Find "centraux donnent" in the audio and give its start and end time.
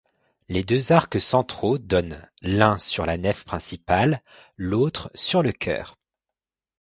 1.21-2.27